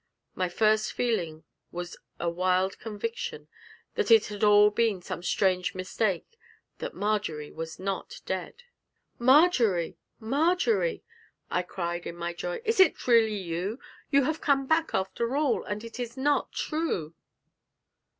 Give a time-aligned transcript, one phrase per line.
[0.33, 3.47] My first feeling was a wild conviction
[3.93, 6.39] that it had all been some strange mistake
[6.79, 8.63] that Marjory was not dead.
[9.19, 11.03] 'Marjory, Marjory!'
[11.51, 13.77] I cried in my joy, 'is it really you?
[14.09, 17.13] You have come back, after all, and it is not true!'